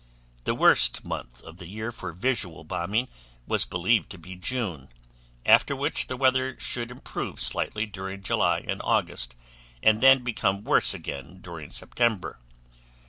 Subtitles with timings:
[0.45, 3.07] The worst month of the year for visual bombing
[3.45, 4.89] was believed to be June,
[5.45, 9.35] after which the weather should improve slightly during July and August
[9.83, 12.39] and then become worse again during September.